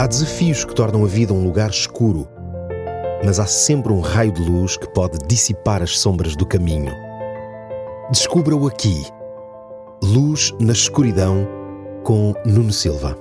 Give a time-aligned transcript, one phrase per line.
[0.00, 2.26] Há desafios que tornam a vida um lugar escuro,
[3.22, 6.90] mas há sempre um raio de luz que pode dissipar as sombras do caminho.
[8.10, 8.94] Descubra-o aqui.
[10.02, 11.46] Luz na escuridão
[12.02, 13.14] com Nuno Silva.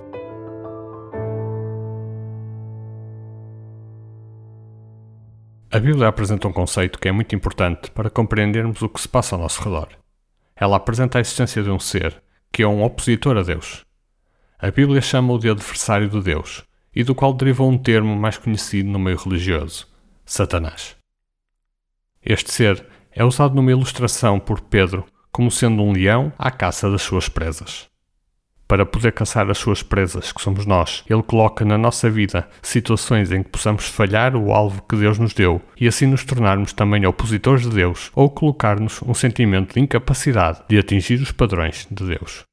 [5.69, 9.35] A Bíblia apresenta um conceito que é muito importante para compreendermos o que se passa
[9.35, 9.89] ao nosso redor.
[10.55, 12.23] Ela apresenta a existência de um ser
[12.53, 13.85] que é um opositor a Deus.
[14.57, 18.89] A Bíblia chama-o de adversário de Deus, e do qual derivou um termo mais conhecido
[18.89, 19.87] no meio religioso,
[20.25, 20.95] Satanás.
[22.23, 27.01] Este ser é usado numa ilustração por Pedro como sendo um leão à caça das
[27.01, 27.87] suas presas.
[28.67, 33.31] Para poder caçar as suas presas, que somos nós, ele coloca na nossa vida situações
[33.31, 37.03] em que possamos falhar o alvo que Deus nos deu e assim nos tornarmos também
[37.05, 42.48] opositores de Deus ou colocar-nos um sentimento de incapacidade de atingir os padrões de Deus.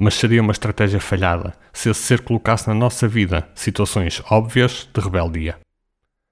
[0.00, 5.00] Mas seria uma estratégia falhada se esse ser colocasse na nossa vida situações óbvias de
[5.00, 5.58] rebeldia.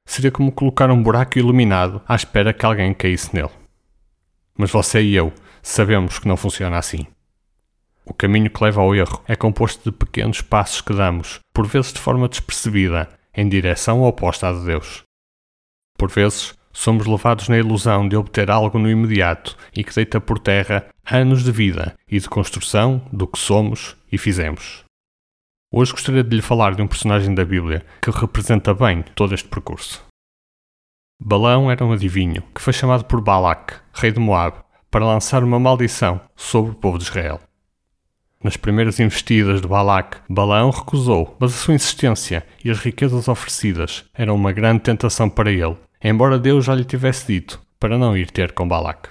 [0.06, 3.50] Seria como colocar um buraco iluminado à espera que alguém caísse nele.
[4.56, 7.06] Mas você e eu sabemos que não funciona assim.
[8.04, 11.92] O caminho que leva ao erro é composto de pequenos passos que damos, por vezes
[11.92, 15.02] de forma despercebida, em direção oposta à de Deus.
[15.98, 20.38] Por vezes, somos levados na ilusão de obter algo no imediato e que deita por
[20.38, 24.84] terra anos de vida e de construção do que somos e fizemos.
[25.72, 29.48] Hoje gostaria de lhe falar de um personagem da Bíblia que representa bem todo este
[29.48, 30.04] percurso.
[31.18, 34.58] Balão era um adivinho que foi chamado por Balac, rei de Moab,
[34.90, 37.40] para lançar uma maldição sobre o povo de Israel.
[38.44, 44.04] Nas primeiras investidas de Balac, Balaão recusou, mas a sua insistência e as riquezas oferecidas
[44.14, 48.30] eram uma grande tentação para ele embora Deus já lhe tivesse dito para não ir
[48.30, 49.10] ter com Balac.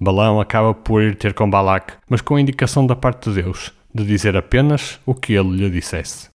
[0.00, 3.72] Balão acaba por ir ter com Balac, mas com a indicação da parte de Deus
[3.94, 6.28] de dizer apenas o que ele lhe dissesse.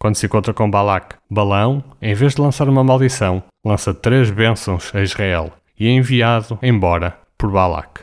[0.00, 4.94] Quando se encontra com Balac, Balão, em vez de lançar uma maldição, lança três bênçãos
[4.94, 8.02] a Israel e é enviado embora por Balac.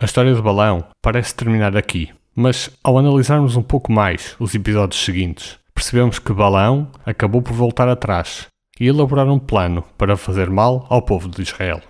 [0.00, 5.02] A história de Balão parece terminar aqui, mas ao analisarmos um pouco mais os episódios
[5.02, 8.46] seguintes, percebemos que Balão acabou por voltar atrás
[8.80, 11.82] e elaborar um plano para fazer mal ao povo de Israel.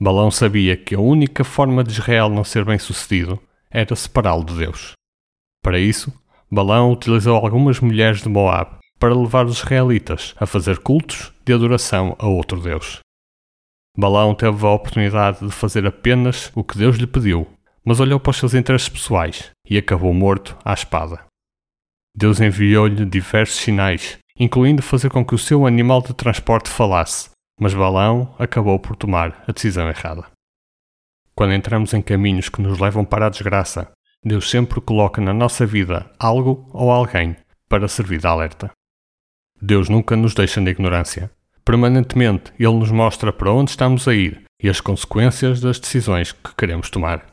[0.00, 4.56] Balão sabia que a única forma de Israel não ser bem sucedido era separá-lo de
[4.56, 4.92] Deus.
[5.62, 6.12] Para isso,
[6.50, 12.16] Balão utilizou algumas mulheres de Moab para levar os israelitas a fazer cultos de adoração
[12.18, 13.00] a outro Deus.
[13.96, 17.46] Balão teve a oportunidade de fazer apenas o que Deus lhe pediu,
[17.84, 21.24] mas olhou para os seus interesses pessoais e acabou morto à espada.
[22.14, 27.74] Deus enviou-lhe diversos sinais incluindo fazer com que o seu animal de transporte falasse, mas
[27.74, 30.26] Balão acabou por tomar a decisão errada.
[31.34, 33.90] Quando entramos em caminhos que nos levam para a desgraça,
[34.24, 37.36] Deus sempre coloca na nossa vida algo ou alguém
[37.68, 38.70] para servir de alerta.
[39.60, 41.30] Deus nunca nos deixa na ignorância.
[41.64, 46.54] Permanentemente Ele nos mostra para onde estamos a ir e as consequências das decisões que
[46.56, 47.26] queremos tomar.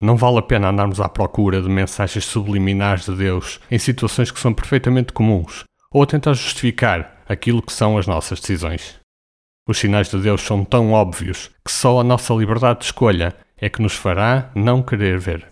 [0.00, 4.38] Não vale a pena andarmos à procura de mensagens subliminares de Deus em situações que
[4.38, 8.98] são perfeitamente comuns ou a tentar justificar aquilo que são as nossas decisões.
[9.68, 13.68] Os sinais de Deus são tão óbvios que só a nossa liberdade de escolha é
[13.68, 15.48] que nos fará não querer ver.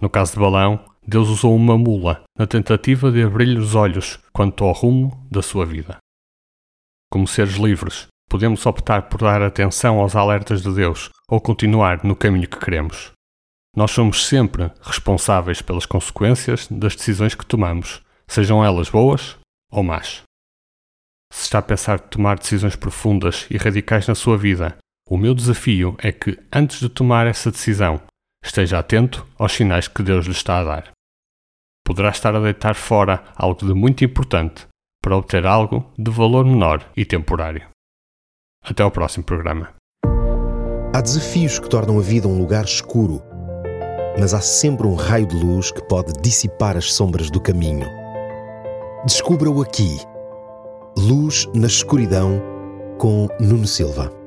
[0.00, 4.62] No caso de Balão, Deus usou uma mula na tentativa de abrir-lhe os olhos quanto
[4.62, 5.96] ao rumo da sua vida.
[7.10, 12.14] Como seres livres, podemos optar por dar atenção aos alertas de Deus ou continuar no
[12.14, 13.10] caminho que queremos.
[13.74, 19.36] Nós somos sempre responsáveis pelas consequências das decisões que tomamos, sejam elas boas
[19.72, 20.22] ou más.
[21.32, 24.76] Se está a pensar tomar decisões profundas e radicais na sua vida,
[25.08, 28.00] o meu desafio é que, antes de tomar essa decisão,
[28.44, 30.92] esteja atento aos sinais que Deus lhe está a dar.
[31.84, 34.66] Poderá estar a deitar fora algo de muito importante
[35.02, 37.66] para obter algo de valor menor e temporário.
[38.62, 39.72] Até ao próximo programa.
[40.94, 43.22] Há desafios que tornam a vida um lugar escuro,
[44.18, 48.07] mas há sempre um raio de luz que pode dissipar as sombras do caminho.
[49.08, 49.96] Descubra-o aqui.
[50.94, 52.42] Luz na escuridão
[52.98, 54.17] com Nuno Silva.